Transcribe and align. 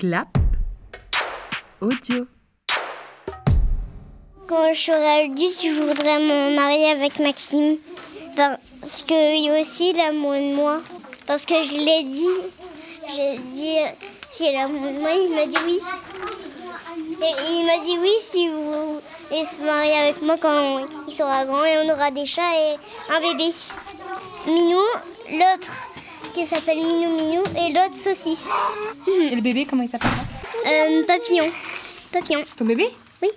Clap 0.00 0.28
audio. 1.82 2.26
Quand 4.48 4.72
je 4.72 4.80
serai 4.80 5.24
adulte, 5.24 5.60
je 5.62 5.78
voudrais 5.78 6.18
me 6.20 6.56
marier 6.56 6.92
avec 6.92 7.18
Maxime. 7.18 7.76
Parce 8.34 9.02
que 9.02 9.60
aussi, 9.60 9.90
il 9.90 10.00
amoureux 10.00 10.38
de 10.38 10.54
moi. 10.54 10.80
Parce 11.26 11.44
que 11.44 11.52
je 11.64 11.76
l'ai 11.76 12.04
dit. 12.04 12.38
J'ai 13.14 13.36
dit 13.36 13.76
si 14.30 14.50
il 14.50 14.56
amoureux 14.56 14.90
de 14.90 15.00
moi, 15.00 15.10
il 15.12 15.34
m'a 15.34 15.44
dit 15.44 15.64
oui. 15.66 15.78
Et 17.22 17.50
il 17.50 17.66
m'a 17.66 17.84
dit 17.84 17.98
oui 18.00 18.14
si 18.22 18.48
vous 18.48 18.72
voulez 18.72 19.44
se 19.44 19.62
marier 19.62 19.98
avec 19.98 20.22
moi 20.22 20.36
quand 20.40 20.80
il 21.08 21.14
sera 21.14 21.44
grand 21.44 21.62
et 21.66 21.76
on 21.84 21.92
aura 21.92 22.10
des 22.10 22.24
chats 22.24 22.54
et 22.54 22.76
un 23.14 23.20
bébé. 23.20 23.52
Minou, 24.46 24.80
l'autre 25.30 25.89
qui 26.34 26.46
s'appelle 26.46 26.78
Minou 26.78 27.16
Minou 27.16 27.42
et 27.58 27.72
l'autre 27.72 27.96
saucisse. 28.02 28.44
Et 29.30 29.34
le 29.34 29.40
bébé, 29.40 29.66
comment 29.68 29.82
il 29.82 29.88
s'appelle 29.88 30.10
Euh, 30.66 31.04
papillon. 31.06 31.44
Papillon. 32.12 32.40
Ton 32.56 32.64
bébé 32.64 32.86
Oui. 33.22 33.28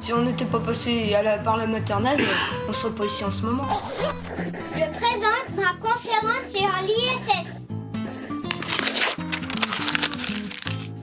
Si 0.00 0.12
on 0.12 0.22
n'était 0.22 0.46
pas 0.46 0.60
passé 0.60 1.14
à 1.14 1.22
la- 1.22 1.38
par 1.38 1.56
la 1.56 1.66
maternelle, 1.66 2.20
on 2.68 2.72
serait 2.72 2.92
pas 2.94 3.04
ici 3.04 3.24
en 3.24 3.30
ce 3.30 3.42
moment. 3.42 3.62
Je 4.74 4.84
présente 5.00 5.48
ma 5.56 5.74
conférence 5.80 6.46
sur 6.52 6.68
l'ISS. 6.82 7.48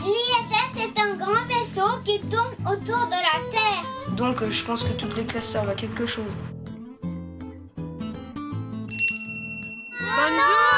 L'ISS 0.05 0.83
est 0.85 0.99
un 0.99 1.15
grand 1.15 1.45
vaisseau 1.47 1.89
qui 2.03 2.19
tourne 2.27 2.48
autour 2.71 3.05
de 3.07 3.11
la 3.11 3.51
Terre. 3.51 4.15
Donc 4.15 4.41
euh, 4.41 4.51
je 4.51 4.63
pense 4.65 4.83
que 4.83 4.93
toutes 4.93 5.15
les 5.15 5.25
classes 5.25 5.49
servent 5.51 5.69
à 5.69 5.75
quelque 5.75 6.05
chose. 6.05 6.31
Bonjour 9.99 10.69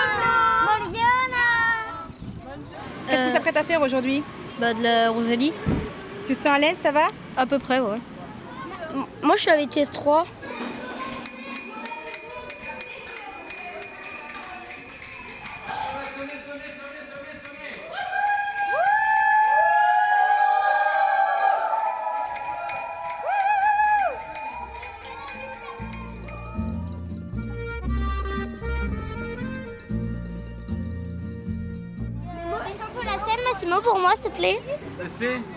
Qu'est-ce 3.08 3.24
que 3.26 3.32
ça 3.32 3.40
prête 3.42 3.58
à 3.58 3.64
faire 3.64 3.82
aujourd'hui 3.82 4.24
Bah 4.60 4.74
de 4.74 4.82
la 4.82 5.10
Rosalie 5.12 5.52
Tu 6.26 6.34
te 6.34 6.38
sens 6.38 6.54
à 6.54 6.60
l'aise, 6.60 6.78
ça 6.82 6.92
va? 6.92 7.08
À 7.36 7.46
peu 7.46 7.60
près, 7.60 7.82
ouais. 7.82 7.98
Moi, 9.22 9.36
je 9.36 9.42
suis 9.42 9.52
avec 9.52 9.70
TS3. 9.70 10.24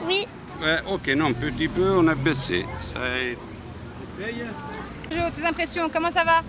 Oui. 0.07 0.27
Ouais, 0.63 0.79
ok, 0.91 1.09
non, 1.17 1.27
un 1.27 1.33
petit 1.33 1.69
peu, 1.69 1.97
on 1.99 2.07
a 2.09 2.15
baissé. 2.15 2.65
Ça 2.81 2.99
est- 3.19 3.39
Jo, 5.13 5.21
tes 5.35 5.45
impressions, 5.47 5.89
comment 5.93 6.11
ça 6.11 6.25
va? 6.25 6.41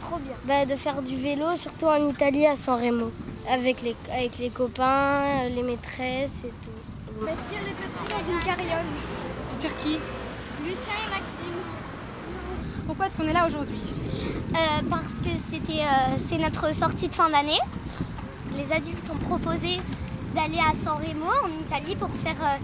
Trop 0.00 0.18
bien. 0.18 0.32
Bah, 0.44 0.64
de 0.66 0.76
faire 0.76 1.00
du 1.02 1.16
vélo, 1.16 1.56
surtout 1.56 1.86
en 1.86 2.08
Italie, 2.08 2.46
à 2.46 2.56
San 2.56 2.80
Remo. 2.82 3.10
Avec 3.50 3.82
les, 3.82 3.94
avec 4.12 4.38
les 4.38 4.50
copains, 4.50 5.48
les 5.54 5.62
maîtresses 5.62 6.38
et 6.44 6.48
tout. 6.48 7.20
Monsieur 7.20 7.58
le 7.64 7.72
petit 7.74 8.04
dans 8.10 8.32
une 8.32 8.40
carriole. 8.44 8.86
Tu 9.52 9.58
tires 9.58 9.74
qui? 9.82 9.98
Lucien 10.64 10.94
et 11.06 11.10
Maxime. 11.10 11.60
Pourquoi 12.86 13.06
est-ce 13.06 13.16
qu'on 13.16 13.28
est 13.28 13.32
là 13.32 13.46
aujourd'hui? 13.46 13.80
Euh, 14.54 14.82
parce 14.88 15.02
que 15.22 15.30
c'était, 15.46 15.82
euh, 15.82 16.16
c'est 16.28 16.38
notre 16.38 16.74
sortie 16.74 17.08
de 17.08 17.14
fin 17.14 17.28
d'année. 17.30 17.58
Les 18.56 18.72
adultes 18.74 19.08
ont 19.10 19.16
proposé 19.26 19.80
d'aller 20.34 20.58
à 20.58 20.72
San 20.82 20.96
Remo 20.96 21.30
en 21.44 21.60
Italie 21.60 21.96
pour 21.96 22.10
faire 22.24 22.36
euh, 22.42 22.56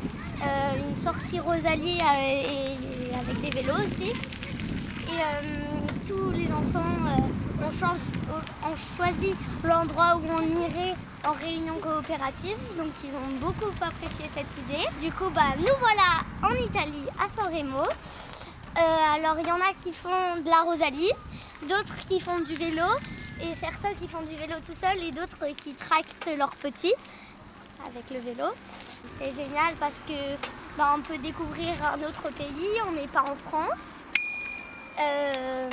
euh, 0.45 0.89
une 0.89 1.03
sortie 1.03 1.39
Rosalie 1.39 2.01
euh, 2.01 3.21
avec 3.21 3.41
des 3.43 3.51
vélos 3.51 3.75
aussi. 3.75 4.11
Et 4.11 6.09
tous 6.09 6.31
les 6.31 6.47
enfants 6.53 6.85
ont, 7.63 7.73
change- 7.73 7.99
l'endroit 9.65 10.17
où 10.17 10.23
on 10.31 10.43
irait 10.63 10.95
en 11.27 11.33
réunion 11.33 11.75
coopérative. 11.81 12.57
Donc 12.79 12.89
ils 13.05 13.11
ont 13.11 13.39
beaucoup 13.41 13.71
apprécié 13.81 14.31
cette 14.35 14.59
idée. 14.65 14.85
Du 15.05 15.13
coup, 15.13 15.31
bah, 15.35 15.53
nous 15.59 15.77
voilà 15.81 16.23
en 16.43 16.55
Italie 16.55 17.07
à 17.19 17.29
San 17.35 17.53
Remo. 17.53 17.83
Euh, 17.83 18.81
alors 19.17 19.37
il 19.41 19.47
y 19.47 19.53
en 19.53 19.57
a 19.57 19.73
qui 19.85 19.93
font 19.93 20.41
de 20.45 20.49
la 20.49 20.63
Rosalie, 20.63 21.11
d'autres 21.69 22.07
qui 22.09 22.21
font 22.21 22.39
du 22.41 22.55
vélo 22.55 22.87
et 23.43 23.55
certains 23.59 23.93
qui 23.95 24.07
font 24.07 24.23
du 24.23 24.37
vélo 24.37 24.55
tout 24.67 24.75
seul 24.81 25.03
et 25.03 25.11
d'autres 25.11 25.45
qui 25.57 25.75
tractent 25.75 26.31
leurs 26.39 26.55
petits 26.57 26.95
avec 27.87 28.11
le 28.11 28.21
vélo. 28.21 28.47
C'est 29.19 29.33
génial 29.33 29.75
parce 29.79 29.95
que 30.07 30.37
bah, 30.77 30.95
on 30.97 31.01
peut 31.01 31.19
découvrir 31.19 31.69
un 31.95 31.99
autre 32.07 32.31
pays, 32.37 32.81
on 32.89 32.93
n'est 32.93 33.09
pas 33.09 33.23
en 33.23 33.35
France. 33.37 34.01
Euh, 35.01 35.71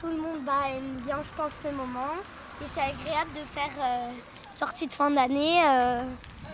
tout 0.00 0.06
le 0.08 0.16
monde 0.16 0.42
bah, 0.44 0.52
aime 0.74 1.00
bien, 1.04 1.18
je 1.22 1.32
pense, 1.36 1.52
ce 1.62 1.68
moment 1.68 2.14
et 2.62 2.66
c'est 2.74 2.80
agréable 2.80 3.30
de 3.32 3.58
faire 3.58 3.70
euh, 3.80 4.10
sortie 4.54 4.86
de 4.86 4.92
fin 4.92 5.10
d'année 5.10 5.60
euh, 5.66 6.02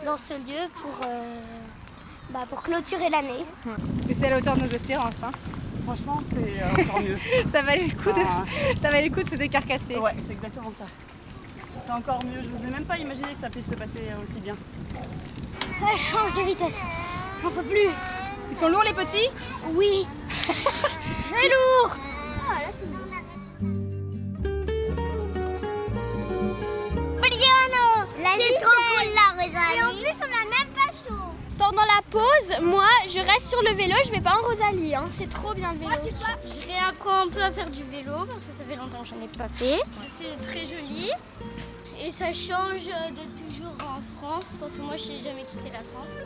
dans 0.04 0.16
ce 0.16 0.34
lieu 0.34 0.68
pour, 0.80 0.94
euh, 1.04 1.40
bah, 2.30 2.44
pour 2.48 2.62
clôturer 2.62 3.08
l'année. 3.10 3.44
Et 4.08 4.14
c'est 4.14 4.26
à 4.26 4.30
la 4.30 4.38
hauteur 4.38 4.56
de 4.56 4.62
nos 4.62 4.68
espérances. 4.68 5.22
Hein. 5.24 5.32
Franchement, 5.84 6.20
c'est 6.28 6.82
encore 6.82 7.00
mieux. 7.00 7.18
Ça 7.52 7.62
valait 7.62 7.86
le 7.86 7.94
coup 7.96 8.10
de, 8.12 8.24
Ah. 8.24 8.44
ça 8.82 8.90
valait 8.90 9.08
le 9.08 9.14
coup 9.14 9.22
de 9.22 9.28
se 9.28 9.36
décarcasser. 9.36 9.96
Ouais, 9.96 10.14
c'est 10.24 10.32
exactement 10.32 10.70
ça. 10.76 10.84
C'est 11.86 11.92
encore 11.92 12.18
mieux. 12.24 12.42
Je 12.42 12.48
n'osais 12.48 12.70
même 12.70 12.84
pas 12.84 12.98
imaginer 12.98 13.32
que 13.32 13.38
ça 13.38 13.48
puisse 13.48 13.68
se 13.68 13.74
passer 13.74 14.00
aussi 14.20 14.40
bien. 14.40 14.54
Ouais, 15.80 15.96
change 15.96 16.34
de 16.36 16.48
vitesse. 16.48 16.82
J'en 17.40 17.50
peux 17.50 17.62
plus. 17.62 17.88
Ils 18.50 18.56
sont 18.56 18.68
lourds 18.68 18.82
les 18.82 18.92
petits? 18.92 19.28
Oui. 19.72 20.04
Très 20.46 21.48
lourd. 21.48 21.96
Briano, 22.56 23.05
Pendant 31.76 31.88
la 31.94 32.02
pause, 32.10 32.64
moi, 32.64 32.88
je 33.06 33.18
reste 33.18 33.50
sur 33.50 33.60
le 33.60 33.74
vélo, 33.76 33.92
je 34.06 34.10
vais 34.10 34.22
pas 34.22 34.32
en 34.32 34.48
Rosalie. 34.48 34.94
Hein. 34.94 35.04
C'est 35.18 35.28
trop 35.28 35.52
bien 35.52 35.74
le 35.74 35.80
vélo. 35.80 35.90
Je 36.42 36.66
réapprends 36.66 37.26
un 37.26 37.28
peu 37.28 37.42
à 37.42 37.52
faire 37.52 37.68
du 37.68 37.82
vélo 37.82 38.14
parce 38.26 38.44
que 38.44 38.52
ça 38.54 38.64
fait 38.64 38.76
longtemps 38.76 39.02
que 39.02 39.08
j'en 39.08 39.22
ai 39.22 39.28
pas 39.28 39.48
fait. 39.50 39.82
C'est 40.08 40.40
très 40.40 40.60
joli 40.60 41.10
et 42.02 42.10
ça 42.10 42.32
change 42.32 42.86
d'être 42.86 43.34
toujours 43.46 43.74
en 43.82 44.00
France 44.18 44.56
parce 44.58 44.76
que 44.76 44.80
moi, 44.80 44.96
je 44.96 45.08
n'ai 45.08 45.20
jamais 45.20 45.44
quitté 45.44 45.70
la 45.70 45.82
France. 45.82 46.16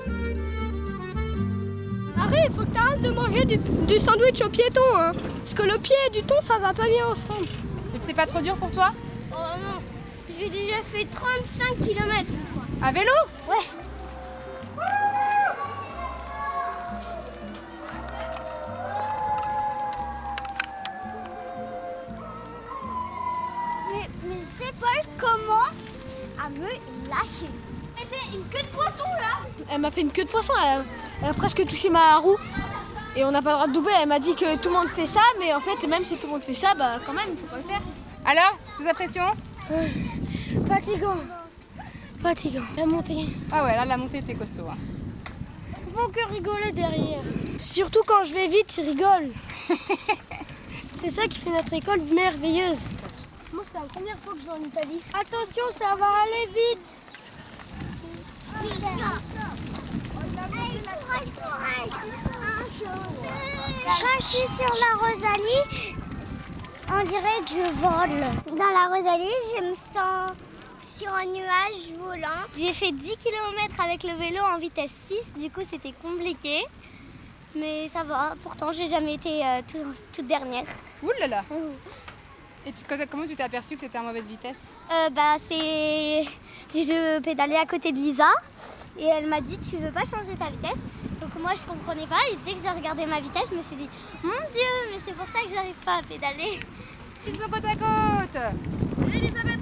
Arrête, 2.17 2.47
il 2.49 2.55
faut 2.55 2.62
que 2.62 2.71
tu 2.71 2.81
arrêtes 2.81 3.03
de 3.03 3.11
manger 3.11 3.44
du, 3.44 3.56
du 3.56 3.99
sandwich 3.99 4.41
au 4.43 4.50
piéton. 4.50 4.81
Hein. 4.94 5.11
Parce 5.41 5.55
que 5.55 5.62
le 5.65 5.78
pied 5.78 5.97
et 6.06 6.11
du 6.11 6.22
thon, 6.22 6.37
ça 6.47 6.59
va 6.59 6.72
pas 6.72 6.87
bien 6.87 7.06
ensemble. 7.06 7.47
Et 7.97 7.99
C'est 8.06 8.15
pas 8.15 8.27
trop 8.27 8.41
dur 8.41 8.55
pour 8.55 8.71
toi? 8.71 8.93
Oh 9.32 9.34
non, 9.34 9.82
j'ai 10.38 10.49
déjà 10.49 10.77
fait 10.84 11.06
35 11.06 11.77
km 11.78 12.25
une 12.31 12.47
fois. 12.47 12.62
À 12.82 12.93
vélo? 12.93 13.11
Ouais. 13.49 13.67
Lâcher. 27.22 27.53
C'était 27.97 28.36
une 28.36 28.44
queue 28.44 28.62
de 28.62 28.69
poisson 28.76 29.04
là. 29.19 29.64
Elle 29.70 29.81
m'a 29.81 29.91
fait 29.91 30.00
une 30.03 30.10
queue 30.10 30.25
de 30.25 30.28
poisson, 30.28 30.53
elle, 30.66 30.84
elle 31.22 31.28
a 31.31 31.34
presque 31.34 31.64
touché 31.66 31.91
ma 31.91 32.16
roue. 32.16 32.36
Et 33.16 33.25
on 33.25 33.31
n'a 33.32 33.42
pas 33.42 33.50
le 33.50 33.54
droit 33.56 33.66
de 33.66 33.72
doubler. 33.72 33.92
Elle 34.00 34.08
m'a 34.08 34.20
dit 34.20 34.34
que 34.36 34.56
tout 34.56 34.69
le 34.69 34.75
monde 34.76 34.88
fait 34.88 35.06
ça, 35.06 35.20
mais 35.41 35.53
en 35.53 35.60
fait, 35.60 35.84
même 35.88 36.04
si 36.06 36.16
tout 36.16 36.26
le 36.26 36.32
monde 36.34 36.42
fait 36.42 36.55
ça, 36.55 36.75
bah 36.75 36.93
quand 37.05 37.12
même, 37.12 37.28
il 37.32 37.37
faut 37.38 37.46
pas 37.49 37.56
le 37.56 37.62
faire. 37.64 37.81
Alors, 38.25 38.56
tes 38.78 38.88
impressions 38.88 39.22
Fatigant. 40.69 41.17
Fatigant. 42.22 42.62
La 42.76 42.87
montée. 42.87 43.26
Ah 43.50 43.64
ouais, 43.64 43.75
là 43.75 43.84
la 43.84 43.96
montée 43.96 44.19
était 44.19 44.34
costaud. 44.34 44.66
hein. 44.70 44.76
Faut 45.94 46.08
que 46.08 46.32
rigoler 46.32 46.70
derrière. 46.73 47.20
Surtout 47.58 48.00
quand 48.06 48.25
je 48.25 48.32
vais 48.34 48.46
vite, 48.49 48.76
ils 48.78 48.88
rigolent. 48.90 49.32
c'est 51.02 51.11
ça 51.11 51.26
qui 51.28 51.38
fait 51.40 51.50
notre 51.50 51.73
école 51.75 52.00
merveilleuse. 52.14 52.88
Moi, 53.52 53.62
c'est 53.64 53.75
la 53.78 53.87
première 53.87 54.16
fois 54.19 54.34
que 54.34 54.40
je 54.40 54.44
vais 54.46 54.52
en 54.52 54.61
Italie. 54.64 55.00
Attention, 55.12 55.64
ça 55.70 55.96
va 55.99 56.06
aller 56.06 56.46
vite. 56.49 56.93
Quand 62.81 64.19
je 64.21 64.25
suis 64.25 64.49
sur 64.49 64.69
la 64.69 64.99
Rosalie, 64.99 65.97
on 66.89 67.05
dirait 67.05 67.41
que 67.45 67.51
je 67.51 67.73
vole. 67.81 68.57
Dans 68.59 68.73
la 68.73 68.89
Rosalie, 68.89 69.37
je 69.57 69.65
me 69.65 69.75
sens 69.95 70.33
sur 70.99 71.12
un 71.12 71.27
nuage 71.27 71.99
volant. 71.99 72.29
J'ai 72.57 72.73
fait 72.73 72.93
10 72.93 73.17
km 73.17 73.81
avec 73.85 74.03
le 74.05 74.12
vélo 74.15 74.43
en 74.55 74.59
vitesse 74.59 74.91
6, 75.09 75.41
du 75.41 75.51
coup 75.51 75.62
c'était 75.71 75.93
compliqué. 75.93 76.62
Mais 77.57 77.89
ça 77.93 78.05
va, 78.05 78.35
pourtant 78.43 78.73
j'ai 78.73 78.87
jamais 78.89 79.15
été 79.15 79.45
euh, 79.45 79.61
tout- 79.71 79.95
toute 80.15 80.27
dernière. 80.27 80.65
Ouh 81.03 81.11
là 81.21 81.27
là 81.27 81.43
Et 82.67 82.73
tu- 82.73 82.85
comment 83.11 83.27
tu 83.27 83.35
t'es 83.37 83.43
aperçu 83.43 83.75
que 83.75 83.81
c'était 83.81 83.99
à 83.99 84.03
mauvaise 84.03 84.27
vitesse 84.27 84.59
Euh, 84.93 85.09
bah 85.11 85.37
c'est. 85.49 86.25
Je 86.75 87.19
pédalais 87.21 87.57
à 87.57 87.65
côté 87.67 87.91
de 87.91 87.97
Lisa 87.97 88.29
et 88.99 89.05
elle 89.07 89.27
m'a 89.27 89.41
dit 89.41 89.59
tu 89.59 89.77
veux 89.79 89.91
pas 89.91 90.05
changer 90.05 90.37
ta 90.39 90.47
vitesse? 90.51 90.79
Donc 91.21 91.31
moi 91.41 91.53
je 91.57 91.67
comprenais 91.67 92.07
pas 92.07 92.21
et 92.31 92.37
dès 92.45 92.53
que 92.53 92.61
j'ai 92.62 92.69
regardé 92.71 93.07
ma 93.07 93.21
vitesse 93.21 93.45
je 93.51 93.57
me 93.57 93.62
suis 93.62 93.77
dit 93.77 93.89
mon 94.23 94.31
dieu 94.31 94.71
mais 94.91 94.99
c'est 95.07 95.15
pour 95.17 95.27
ça 95.27 95.43
que 95.43 95.49
j'arrive 95.53 95.75
pas 95.85 95.97
à 95.99 96.03
pédaler. 96.03 96.61
Ils 97.27 97.35
sont 97.37 97.49
côte 97.49 97.65
à 97.65 97.75
côte 97.75 99.12
Elisabeth 99.15 99.60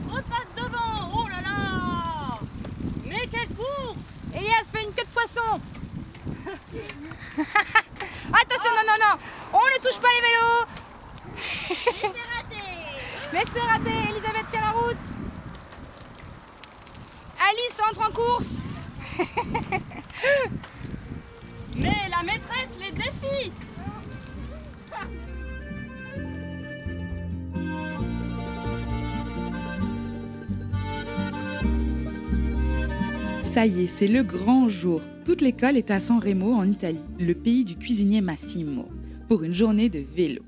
Ça 33.48 33.64
y 33.64 33.84
est, 33.84 33.86
c'est 33.86 34.08
le 34.08 34.22
grand 34.22 34.68
jour. 34.68 35.00
Toute 35.24 35.40
l'école 35.40 35.78
est 35.78 35.90
à 35.90 36.00
San 36.00 36.20
Remo 36.20 36.52
en 36.52 36.68
Italie, 36.68 37.00
le 37.18 37.32
pays 37.32 37.64
du 37.64 37.76
cuisinier 37.76 38.20
Massimo, 38.20 38.84
pour 39.26 39.42
une 39.42 39.54
journée 39.54 39.88
de 39.88 40.00
vélo. 40.00 40.42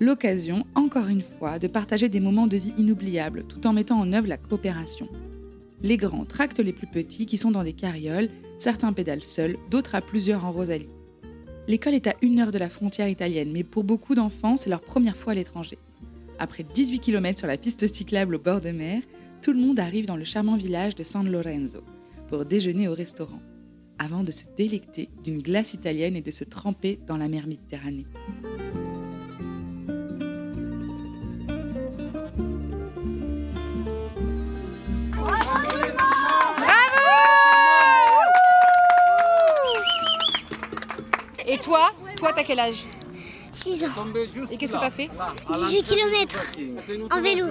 L'occasion, 0.00 0.66
encore 0.74 1.06
une 1.06 1.22
fois, 1.22 1.60
de 1.60 1.68
partager 1.68 2.08
des 2.08 2.18
moments 2.18 2.48
de 2.48 2.56
vie 2.56 2.74
inoubliables 2.76 3.44
tout 3.44 3.64
en 3.64 3.72
mettant 3.72 4.00
en 4.00 4.12
œuvre 4.12 4.26
la 4.26 4.38
coopération. 4.38 5.08
Les 5.84 5.96
grands 5.96 6.24
tractent 6.24 6.58
les 6.58 6.72
plus 6.72 6.88
petits 6.88 7.26
qui 7.26 7.38
sont 7.38 7.52
dans 7.52 7.62
des 7.62 7.74
carrioles, 7.74 8.28
certains 8.58 8.92
pédalent 8.92 9.22
seuls, 9.22 9.56
d'autres 9.70 9.94
à 9.94 10.00
plusieurs 10.00 10.44
en 10.44 10.50
Rosalie. 10.50 10.90
L'école 11.68 11.94
est 11.94 12.08
à 12.08 12.16
une 12.22 12.40
heure 12.40 12.50
de 12.50 12.58
la 12.58 12.68
frontière 12.68 13.08
italienne, 13.08 13.52
mais 13.52 13.62
pour 13.62 13.84
beaucoup 13.84 14.16
d'enfants, 14.16 14.56
c'est 14.56 14.68
leur 14.68 14.82
première 14.82 15.16
fois 15.16 15.30
à 15.30 15.36
l'étranger. 15.36 15.78
Après 16.40 16.64
18 16.64 16.98
km 16.98 17.38
sur 17.38 17.48
la 17.48 17.56
piste 17.56 17.86
cyclable 17.86 18.34
au 18.34 18.40
bord 18.40 18.60
de 18.60 18.70
mer, 18.70 19.00
tout 19.42 19.52
le 19.52 19.60
monde 19.60 19.78
arrive 19.78 20.06
dans 20.06 20.16
le 20.16 20.24
charmant 20.24 20.56
village 20.56 20.96
de 20.96 21.04
San 21.04 21.30
Lorenzo 21.30 21.84
pour 22.32 22.46
déjeuner 22.46 22.88
au 22.88 22.94
restaurant, 22.94 23.42
avant 23.98 24.24
de 24.24 24.32
se 24.32 24.44
délecter 24.56 25.10
d'une 25.22 25.42
glace 25.42 25.74
italienne 25.74 26.16
et 26.16 26.22
de 26.22 26.30
se 26.30 26.44
tremper 26.44 26.98
dans 27.06 27.18
la 27.18 27.28
mer 27.28 27.46
Méditerranée. 27.46 28.06
Et 41.46 41.58
toi 41.58 41.90
Toi, 42.16 42.32
t'as 42.34 42.44
quel 42.44 42.60
âge? 42.60 42.86
6 43.52 43.84
ans, 43.84 43.88
Et 44.50 44.56
qu'est-ce 44.56 44.72
que 44.72 44.78
t'as 44.78 44.90
fait? 44.90 45.10
18 45.68 45.82
km 45.82 46.52
en 47.10 47.20
vélo. 47.20 47.48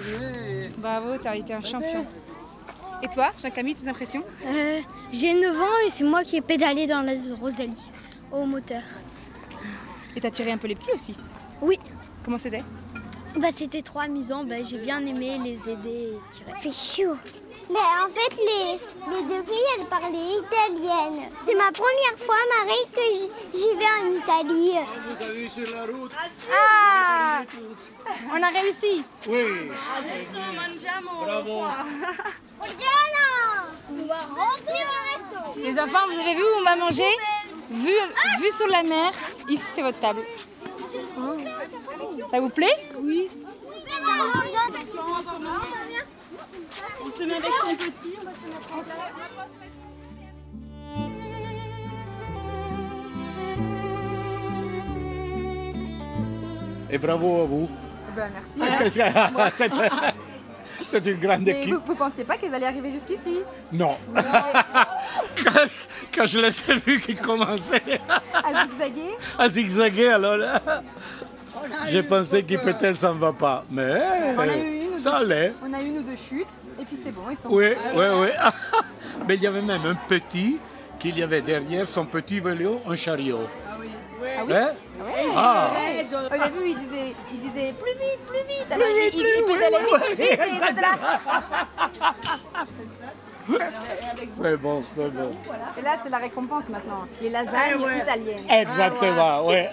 Bravo, 0.79 1.19
t'as 1.21 1.35
été 1.35 1.53
un 1.53 1.61
champion. 1.61 2.03
Et 3.03 3.07
toi, 3.07 3.31
Jean-Camille, 3.41 3.75
tes 3.75 3.87
impressions 3.87 4.23
Euh, 4.45 4.79
J'ai 5.11 5.33
9 5.33 5.59
ans 5.61 5.65
et 5.85 5.89
c'est 5.89 6.03
moi 6.03 6.23
qui 6.23 6.37
ai 6.37 6.41
pédalé 6.41 6.85
dans 6.87 7.01
la 7.01 7.13
Rosalie 7.39 7.91
au 8.31 8.45
moteur. 8.45 8.81
Et 10.15 10.21
t'as 10.21 10.29
tiré 10.31 10.51
un 10.51 10.57
peu 10.57 10.67
les 10.67 10.75
petits 10.75 10.91
aussi 10.93 11.15
Oui. 11.61 11.77
Comment 12.23 12.37
c'était 12.37 12.63
Bah, 13.39 13.47
C'était 13.53 13.81
trop 13.81 13.99
amusant, 13.99 14.43
bah, 14.43 14.61
j'ai 14.63 14.77
bien 14.77 14.99
aimé 15.05 15.39
les 15.43 15.69
aider 15.69 16.09
et 16.13 16.19
tirer. 16.31 16.51
fait 16.59 16.71
chaud. 16.71 17.15
Mais 17.71 17.87
en 18.03 18.09
fait, 18.09 18.33
les, 18.37 18.79
les 19.15 19.21
deux 19.23 19.43
filles, 19.49 19.69
elles 19.79 19.85
parlaient 19.87 20.35
italienne. 20.43 21.29
C'est 21.45 21.55
ma 21.55 21.71
première 21.71 22.17
fois, 22.17 22.35
Marie, 22.59 22.87
que 22.93 23.05
j'y- 23.57 23.75
vais 23.77 23.93
en 24.01 24.07
Italie. 24.13 24.75
Ah! 26.53 27.41
On 28.33 28.43
a 28.43 28.49
réussi. 28.49 29.03
Adesso 29.25 30.39
mangiamo 30.55 31.11
On 33.93 34.05
va 34.07 34.21
remplir 34.41 34.85
le 34.91 34.99
resto. 35.11 35.59
Les 35.59 35.75
enfants, 35.79 36.05
vous 36.11 36.19
avez 36.19 36.35
vu 36.35 36.41
où 36.43 36.59
on 36.59 36.63
va 36.63 36.75
manger? 36.75 37.11
Vu, 37.69 37.93
vu 38.41 38.51
sur 38.51 38.67
la 38.67 38.83
mer, 38.83 39.11
ici 39.49 39.63
c'est 39.75 39.81
votre 39.81 39.99
table. 39.99 40.21
Ça 42.31 42.39
vous 42.39 42.49
plaît? 42.49 42.75
On 42.95 44.40
se 47.21 47.27
met 47.27 47.35
avec 47.35 47.51
son 47.61 47.75
petit, 47.75 48.15
on 48.19 48.25
va 48.25 48.31
se 48.33 48.51
mettre 48.51 48.75
en 48.75 48.81
place. 48.81 49.51
Et 56.89 56.97
bravo 56.97 57.41
à 57.41 57.45
vous. 57.45 57.69
Ben 58.15 58.29
merci. 58.33 58.61
C'est 59.55 59.69
c'est 60.91 61.05
une 61.05 61.19
grande 61.19 61.43
Mais 61.43 61.51
équipe. 61.61 61.75
vous, 61.75 61.79
vous 61.85 61.95
pensiez 61.95 62.25
pas 62.25 62.35
qu'ils 62.35 62.53
allaient 62.53 62.65
arriver 62.65 62.91
jusqu'ici? 62.91 63.39
Non. 63.71 63.95
quand, 64.13 65.65
quand 66.13 66.25
je 66.25 66.39
les 66.39 66.69
ai 66.69 66.75
vus 66.75 66.99
qu'ils 66.99 67.21
commençaient 67.21 67.81
À 68.33 68.65
zigzaguer? 68.65 69.15
À 69.39 69.47
zigzaguer, 69.47 70.09
alors 70.09 70.37
j'ai 71.89 72.03
pensé 72.03 72.43
qu'il 72.43 72.59
peut-être 72.59 72.97
ça 72.97 73.13
ne 73.13 73.19
va 73.19 73.31
pas. 73.31 73.63
Mais 73.69 74.01
On 74.37 74.39
a 74.41 74.57
eu 74.57 74.81
une 74.85 74.90
ou 74.90 74.90
ça 75.01 75.11
deux 75.11 75.31
allait. 75.31 75.53
On 75.63 75.73
a 75.73 75.81
eu 75.81 75.87
une 75.87 75.97
ou 75.99 76.03
deux 76.03 76.15
chutes, 76.15 76.59
et 76.79 76.85
puis 76.85 76.97
c'est 77.01 77.11
bon, 77.11 77.23
ils 77.29 77.37
sont. 77.37 77.49
Oui, 77.49 77.73
oui, 77.95 78.05
oui. 78.21 78.27
Mais 79.27 79.35
il 79.35 79.41
y 79.43 79.47
avait 79.47 79.61
même 79.61 79.85
un 79.85 79.95
petit 79.95 80.57
qu'il 80.99 81.17
y 81.17 81.23
avait 81.23 81.41
derrière 81.41 81.87
son 81.87 82.05
petit 82.05 82.39
vélo, 82.39 82.81
un 82.87 82.95
chariot. 82.95 83.47
Ah 83.67 83.77
oui 83.79 83.87
Hein? 84.53 84.71
Ah. 85.35 85.71
Au 86.27 86.29
début, 86.29 86.69
il 86.69 86.77
disait, 86.77 87.13
il 87.33 87.39
disait 87.39 87.73
plus 87.73 87.91
vite, 87.93 88.19
plus 88.27 88.43
vite. 88.47 88.71
Alors, 88.71 88.87
il, 88.87 89.11
il, 89.13 89.19
il 89.19 89.45
pédalait 89.45 89.79
vite, 89.79 90.19
vite, 90.19 90.53
vite, 90.53 90.63
était 90.69 90.81
là. 90.81 90.93
C'est 94.29 94.57
bon, 94.57 94.83
c'est 94.95 95.09
bon. 95.13 95.31
Et 95.77 95.81
là, 95.81 95.95
c'est 96.01 96.09
la 96.09 96.17
récompense 96.17 96.69
maintenant. 96.69 97.05
Les 97.21 97.29
lasagnes 97.29 97.81
italiennes. 98.01 98.49
Exactement, 98.49 99.47
oui. 99.47 99.63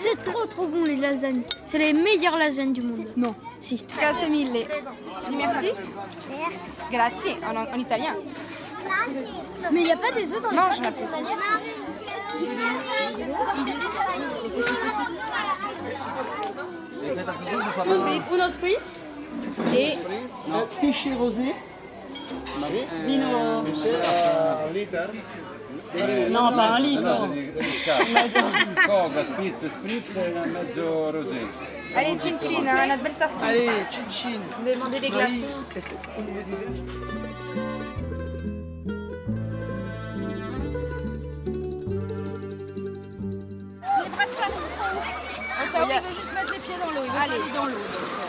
C'est 0.00 0.22
trop 0.22 0.44
trop 0.46 0.66
bon 0.66 0.84
les 0.84 0.96
lasagnes. 0.96 1.42
C'est 1.64 1.78
les 1.78 1.92
meilleures 1.92 2.36
lasagnes 2.36 2.72
du 2.72 2.82
monde. 2.82 3.06
Non. 3.16 3.34
Si. 3.60 3.84
Grazie 3.98 4.30
mille. 4.30 4.66
Tu 5.24 5.30
dis 5.30 5.36
merci 5.36 5.72
Grazie, 6.90 7.36
en, 7.44 7.56
en 7.56 7.78
italien. 7.78 8.14
Mais 9.72 9.80
il 9.80 9.84
n'y 9.84 9.92
a 9.92 9.96
pas 9.96 10.10
des 10.12 10.32
œufs 10.32 10.42
dans 10.42 10.50
les 10.50 10.56
la 10.56 10.92
pâtes 10.92 10.94
plus. 10.94 11.06
Uno 18.32 18.48
spritz 18.48 19.14
Et 19.74 19.98
Pisci 20.80 21.14
rosé 21.14 21.54
Vino 23.04 23.62
No, 26.30 26.50
pas 26.50 26.74
un 26.74 26.78
litre 26.80 27.28
Coca, 28.86 29.24
spritz, 29.24 29.68
spritz 29.68 30.16
e 30.16 30.46
mezzo 30.46 31.10
rosé. 31.10 31.40
allez, 31.94 32.16
chin 32.18 32.36
chin, 32.38 32.66
hein, 32.66 32.86
notre 32.88 33.02
belle 33.02 33.14
sortie. 33.18 33.44
Allez, 33.44 33.86
chin 33.90 34.10
chin. 34.10 34.40
Demandez 34.64 35.00
des 35.00 35.08
glaçons 35.08 35.64
Attends, 45.58 45.88
il 45.88 46.00
veut 46.00 46.14
juste 46.14 46.32
mettre 46.34 46.52
les 46.52 46.58
pieds 46.58 46.74
dans 46.78 46.90
l'eau, 46.92 47.04
il 47.04 47.10
veut 47.10 47.18
Allez. 47.18 47.52
dans 47.54 47.66
l'eau. 47.66 48.25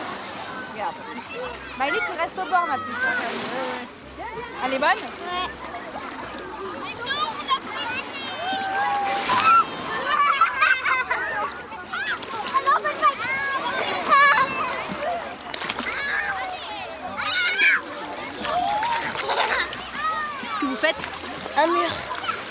Euh, 0.87 0.91
Regarde. 0.91 1.77
Maëlie, 1.77 1.99
tu 2.05 2.11
restes 2.19 2.37
au 2.37 2.49
bord, 2.49 2.65
ma 2.67 2.75
puce. 2.75 2.95
Elle 4.65 4.73
est 4.73 4.79
bonne 4.79 4.89
Qu'est-ce 20.39 20.59
que 20.59 20.65
vous 20.65 20.75
faites 20.75 20.95
Un 21.57 21.67
mur. 21.67 21.89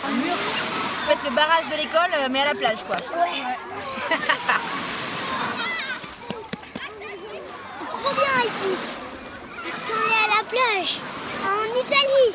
Un 0.04 0.10
mur 0.10 0.36
Vous 0.36 1.08
faites 1.08 1.24
le 1.24 1.30
barrage 1.30 1.68
de 1.70 1.76
l'école, 1.76 2.10
euh, 2.14 2.28
mais 2.30 2.40
à 2.40 2.44
la 2.46 2.54
plage, 2.54 2.84
quoi 2.86 2.96
trop 8.06 8.14
bien 8.14 8.26
ici. 8.46 8.96
Parce 9.62 9.82
qu'on 9.86 10.02
est 10.08 10.22
à 10.24 10.28
la 10.36 10.42
plage, 10.48 10.92
en 11.44 11.66
Italie. 11.80 12.30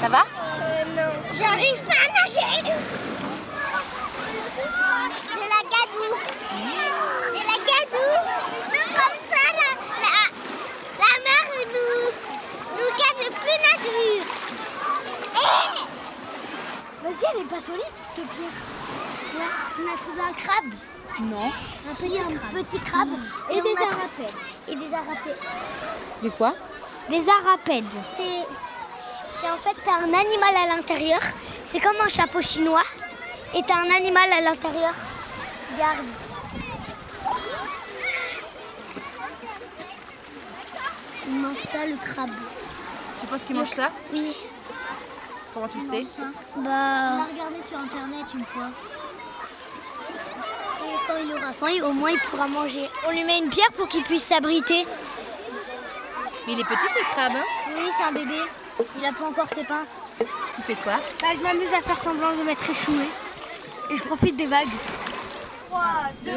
Ça 0.00 0.08
va? 0.08 0.22
Euh, 0.22 0.84
non. 0.96 1.12
J'arrive 1.38 1.80
pas 1.84 1.94
à 1.94 2.08
nager. 2.22 2.62
De 5.34 5.46
la 5.54 5.62
gadoue. 5.72 6.16
De 7.32 7.42
la 7.50 7.58
gadoue. 7.66 8.16
Nous, 8.72 8.88
comme 8.94 9.20
ça, 9.30 9.42
la, 9.58 9.70
la, 10.04 10.16
la 11.00 11.12
mer 11.24 11.44
nous, 11.74 12.04
nous 12.76 12.90
garde 12.98 13.24
plus 13.34 13.58
nature. 13.66 14.24
Vas-y, 17.16 17.34
elle 17.34 17.42
est 17.42 17.48
pas 17.48 17.60
solide, 17.60 17.82
cette 17.94 18.28
pierre. 18.28 18.50
Là, 19.38 19.44
on 19.78 19.94
a 19.94 19.96
trouvé 19.96 20.20
un 20.20 20.32
crabe. 20.34 20.72
Non. 21.20 21.46
Un 21.46 21.94
petit, 21.94 22.20
un 22.20 22.62
petit 22.62 22.78
crabe. 22.78 23.08
Et, 23.50 23.60
des 23.62 23.76
arapèdes. 23.76 24.34
Et 24.68 24.74
des 24.74 24.92
arapèdes. 24.92 25.38
Des 26.22 26.30
quoi? 26.30 26.54
Des 27.08 27.24
arapèdes. 27.28 27.84
C'est, 28.14 28.44
c'est 29.32 29.50
en 29.50 29.56
fait, 29.56 29.74
t'as 29.84 29.94
un 29.94 30.12
animal 30.12 30.56
à 30.56 30.76
l'intérieur. 30.76 31.20
C'est 31.64 31.80
comme 31.80 31.96
un 32.04 32.08
chapeau 32.08 32.42
chinois. 32.42 32.84
Et 33.54 33.62
t'as 33.66 33.76
un 33.76 33.90
animal 33.96 34.30
à 34.32 34.40
l'intérieur. 34.42 34.92
Regarde. 35.72 36.04
Il 41.28 41.34
mange 41.40 41.62
ça, 41.64 41.86
le 41.86 41.96
crabe. 41.96 42.30
Tu 43.20 43.26
penses 43.26 43.42
qu'il 43.46 43.56
mange 43.56 43.70
ça? 43.70 43.90
Oui. 44.12 44.36
Comment 45.56 45.68
tu 45.68 45.80
sais 45.80 46.04
Bah. 46.56 46.68
On 47.16 47.20
a 47.22 47.24
regardé 47.32 47.62
sur 47.62 47.78
internet 47.78 48.26
une 48.34 48.44
fois. 48.44 48.66
Et 50.84 50.96
quand 51.06 51.14
il 51.24 51.32
aura 51.32 51.52
faim, 51.54 51.82
au 51.88 51.92
moins 51.94 52.10
il 52.10 52.18
pourra 52.18 52.46
manger. 52.46 52.86
On 53.08 53.12
lui 53.12 53.24
met 53.24 53.38
une 53.38 53.48
pierre 53.48 53.72
pour 53.74 53.88
qu'il 53.88 54.02
puisse 54.02 54.24
s'abriter. 54.24 54.86
Mais 56.46 56.52
il 56.52 56.60
est 56.60 56.64
petit 56.64 56.88
ce 56.92 57.02
crabe. 57.14 57.32
hein 57.36 57.44
Oui, 57.74 57.88
c'est 57.96 58.02
un 58.04 58.12
bébé. 58.12 58.38
Il 58.98 59.06
a 59.06 59.12
pas 59.12 59.24
encore 59.24 59.48
ses 59.48 59.64
pinces. 59.64 60.02
Tu 60.18 60.60
fais 60.62 60.74
quoi 60.74 60.96
Bah, 61.22 61.28
je 61.34 61.42
m'amuse 61.42 61.72
à 61.72 61.80
faire 61.80 62.02
semblant 62.02 62.32
de 62.32 62.42
m'être 62.42 62.68
échoué. 62.68 63.06
Et 63.90 63.96
je 63.96 64.02
profite 64.02 64.36
des 64.36 64.46
vagues. 64.46 64.68
3, 65.70 65.82
2, 66.22 66.32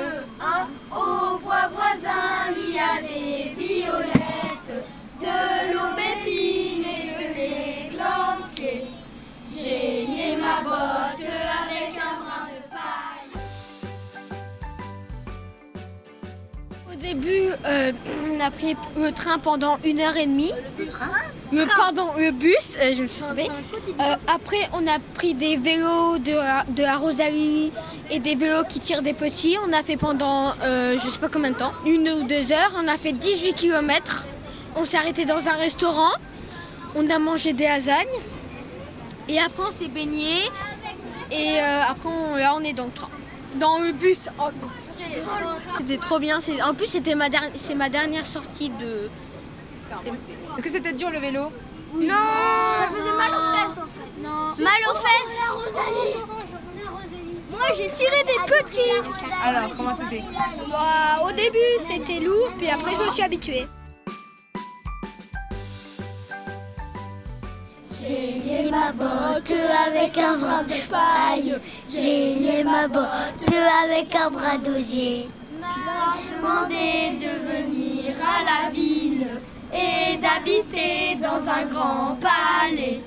le 18.98 19.12
train 19.12 19.38
pendant 19.40 19.78
une 19.84 20.00
heure 20.00 20.16
et 20.18 20.26
demie. 20.26 20.54
Le 21.52 21.66
train 21.66 21.76
Pardon, 21.78 22.06
le 22.18 22.30
bus, 22.32 22.76
euh, 22.80 22.94
je 22.96 23.02
me 23.02 23.08
suis 23.08 23.24
trompée. 23.24 23.50
Euh, 24.00 24.16
après, 24.28 24.70
on 24.74 24.86
a 24.88 25.00
pris 25.16 25.34
des 25.34 25.58
vélos 25.58 26.20
de, 26.20 26.34
la- 26.34 26.64
de 26.68 26.84
la 26.84 26.96
Rosalie 26.98 27.72
et 28.12 28.20
des 28.20 28.36
vélos 28.36 28.64
qui 28.70 28.80
tirent 28.80 29.02
des 29.02 29.14
petits. 29.14 29.58
On 29.68 29.74
a 29.74 29.82
fait 29.82 29.98
pendant, 29.98 30.52
euh, 30.64 30.96
je 31.04 31.10
sais 31.10 31.18
pas 31.18 31.28
combien 31.28 31.50
de 31.50 31.56
temps, 31.58 31.74
une 31.88 32.08
ou 32.10 32.24
deux 32.28 32.52
heures. 32.52 32.72
On 32.78 32.88
a 32.88 32.98
fait 32.98 33.14
18 33.14 33.54
km. 33.54 34.28
On 34.76 34.86
s'est 34.86 34.98
arrêté 34.98 35.26
dans 35.26 35.48
un 35.48 35.54
restaurant. 35.54 36.12
On 36.96 37.10
a 37.10 37.18
mangé 37.18 37.54
des 37.54 37.64
lasagnes. 37.66 38.06
Et 39.28 39.40
après, 39.40 39.64
on 39.68 39.72
s'est 39.72 39.88
baigné. 39.90 40.30
Et 41.32 41.60
euh, 41.60 41.82
après, 41.90 42.10
on- 42.10 42.36
là, 42.36 42.54
on 42.56 42.64
est 42.64 42.74
dans 42.74 42.86
le 42.86 42.92
train. 42.92 43.10
Dans 43.56 43.80
le 43.80 43.92
bus. 43.92 44.20
Oh. 44.40 44.44
C'était 45.78 45.98
trop 45.98 46.20
bien. 46.20 46.40
En 46.66 46.74
plus, 46.74 46.88
c'était 46.88 47.16
ma, 47.16 47.26
c'est 47.56 47.76
ma 47.76 47.90
dernière 47.90 48.26
sortie 48.26 48.70
de. 48.70 49.10
Est-ce 50.58 50.64
que 50.64 50.70
c'était 50.70 50.94
dur 50.94 51.10
le 51.10 51.20
vélo? 51.20 51.52
Non 51.96 52.08
Ça 52.80 52.88
faisait 52.94 53.18
mal 53.18 53.32
aux 53.32 53.58
fesses 53.58 53.78
en 53.78 53.88
fait. 53.88 54.22
Non. 54.22 54.64
Mal 54.64 54.82
aux 54.92 54.96
fesses 54.96 55.40
Moi 57.50 57.68
j'ai 57.76 57.90
tiré 57.90 58.24
des 58.26 58.54
petits 58.54 58.82
Alors, 59.44 59.76
comment 59.76 59.98
c'était? 60.00 60.24
Bah, 60.70 61.24
au 61.26 61.32
début, 61.32 61.58
c'était 61.80 62.20
lourd, 62.20 62.52
puis 62.60 62.70
après, 62.70 62.94
je 62.96 63.02
me 63.02 63.10
suis 63.10 63.24
habituée. 63.24 63.68
Lié 68.62 68.72
ma 68.72 68.92
botte 68.92 69.54
avec 69.88 70.18
un 70.18 70.38
brin 70.38 70.64
de 70.64 70.90
paille. 70.90 71.56
J'ai 71.90 72.36
lié 72.36 72.64
ma 72.64 72.88
botte 72.88 73.46
avec 73.84 74.16
un 74.16 74.30
brin 74.30 74.58
d'osier. 74.58 75.30
M'a 75.60 76.16
demandé 76.32 77.18
de 77.20 77.32
venir 77.52 78.14
à 78.22 78.44
la 78.44 78.70
ville 78.72 79.28
et 79.74 80.18
d'habiter 80.18 81.16
dans 81.22 81.50
un 81.50 81.66
grand 81.66 82.18
palais. 82.20 83.02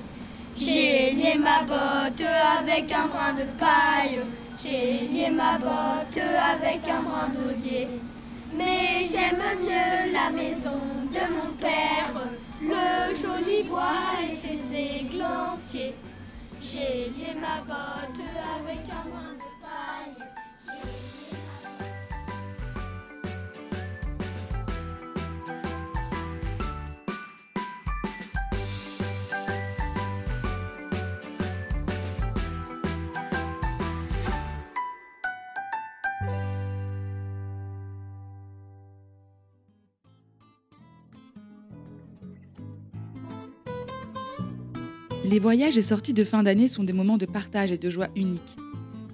J'ai 0.57 1.11
lié 1.13 1.35
ma 1.39 1.63
botte 1.63 2.27
avec 2.59 2.93
un 2.93 3.07
brin 3.07 3.33
de 3.35 3.45
paille. 3.59 4.21
J'ai 4.63 5.09
lié 5.09 5.31
ma 5.31 5.59
botte 5.59 6.23
avec 6.55 6.81
un 6.89 7.03
brin 7.03 7.29
d'osier. 7.39 7.89
Mais 8.55 9.07
j'aime 9.07 9.43
mieux 9.63 10.13
la 10.13 10.31
maison 10.31 10.79
de 11.11 11.35
mon 11.35 11.53
père, 11.59 12.13
le 12.63 13.15
joli 13.15 13.65
bois 13.65 13.93
et 14.23 14.35
ses 14.35 14.75
églantiers. 14.75 15.95
J'ai 16.61 17.11
lié 17.11 17.35
ma 17.41 17.61
botte 17.63 18.23
avec 18.57 18.85
un 18.89 19.09
brin 19.09 19.35
de 19.35 19.51
paille. 19.61 21.22
Les 45.25 45.39
voyages 45.39 45.79
et 45.79 45.83
sorties 45.83 46.15
de 46.15 46.25
fin 46.25 46.43
d'année 46.43 46.67
sont 46.67 46.83
des 46.83 46.93
moments 46.93 47.17
de 47.17 47.27
partage 47.27 47.71
et 47.71 47.79
de 47.79 47.89
joie 47.89 48.09
uniques. 48.17 48.57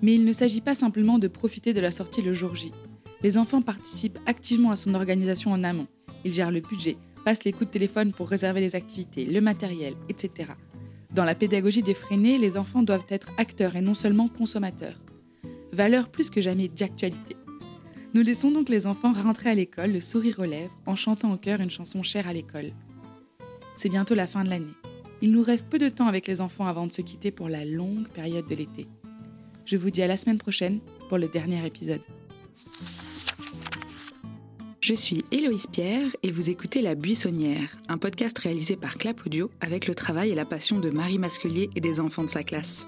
Mais 0.00 0.15
il 0.15 0.25
ne 0.25 0.33
s'agit 0.33 0.62
pas 0.62 0.75
simplement 0.75 1.19
de 1.19 1.29
profiter 1.29 1.75
de 1.75 1.81
la 1.81 1.91
sortie 1.91 2.23
le 2.23 2.33
jour 2.33 2.57
J. 2.57 2.73
Les 3.23 3.37
enfants 3.37 3.61
participent 3.61 4.19
activement 4.25 4.71
à 4.71 4.77
son 4.77 4.95
organisation 4.95 5.53
en 5.53 5.62
amont. 5.65 5.87
Ils 6.25 6.33
gèrent 6.33 6.50
le 6.50 6.61
budget, 6.61 6.97
passent 7.27 7.45
les 7.45 7.53
coups 7.53 7.67
de 7.67 7.73
téléphone 7.73 8.12
pour 8.12 8.29
réserver 8.29 8.61
les 8.61 8.75
activités, 8.75 9.27
le 9.27 9.43
matériel, 9.43 9.95
etc. 10.09 10.53
Dans 11.12 11.25
la 11.25 11.35
pédagogie 11.35 11.83
défrénée, 11.83 12.38
les 12.38 12.57
enfants 12.57 12.83
doivent 12.83 13.07
être 13.11 13.29
acteurs 13.37 13.77
et 13.77 13.83
non 13.83 13.95
seulement 13.95 14.29
consommateurs. 14.29 15.03
Valeur 15.73 16.09
plus 16.09 16.31
que 16.31 16.41
jamais 16.41 16.69
d'actualité. 16.69 17.37
Nous 18.15 18.23
laissons 18.23 18.50
donc 18.50 18.71
les 18.71 18.87
enfants 18.87 19.12
rentrer 19.12 19.50
à 19.50 19.55
l'école, 19.55 19.93
le 19.93 20.00
sourire 20.00 20.38
aux 20.38 20.45
lèvres, 20.45 20.75
en 20.87 20.97
chantant 20.97 21.33
en 21.33 21.37
chœur 21.37 21.61
une 21.61 21.71
chanson 21.71 22.03
chère 22.03 22.29
à 22.29 22.33
l'école. 22.33 22.73
C'est 23.77 23.91
bientôt 23.91 24.15
la 24.15 24.27
fin 24.27 24.43
de 24.43 24.49
l'année. 24.49 24.73
Il 25.20 25.32
nous 25.32 25.42
reste 25.42 25.68
peu 25.68 25.78
de 25.78 25.88
temps 25.88 26.06
avec 26.06 26.26
les 26.26 26.40
enfants 26.40 26.66
avant 26.66 26.87
de 26.87 26.92
se 26.92 27.02
quitter 27.02 27.30
pour 27.30 27.48
la 27.48 27.64
longue 27.64 28.08
période 28.08 28.46
de 28.46 28.54
l'été. 28.54 28.87
Je 29.64 29.76
vous 29.76 29.90
dis 29.90 30.02
à 30.02 30.06
la 30.06 30.16
semaine 30.16 30.38
prochaine 30.38 30.80
pour 31.08 31.18
le 31.18 31.26
dernier 31.26 31.64
épisode. 31.66 32.00
Je 34.80 34.94
suis 34.94 35.25
Héloïse 35.30 35.66
Pierre 35.66 36.08
et 36.22 36.30
vous 36.30 36.48
écoutez 36.48 36.80
La 36.80 36.94
Buissonnière, 36.94 37.76
un 37.88 37.98
podcast 37.98 38.38
réalisé 38.38 38.76
par 38.76 38.96
Clap 38.96 39.26
Audio 39.26 39.50
avec 39.60 39.87
le 39.87 39.94
travail 39.94 40.30
et 40.30 40.34
la 40.34 40.46
passion 40.46 40.78
de 40.78 40.88
Marie 40.88 41.18
Masculier 41.18 41.68
et 41.76 41.80
des 41.80 42.00
enfants 42.00 42.25
de 42.25 42.30
sa 42.30 42.42
classe. 42.42 42.87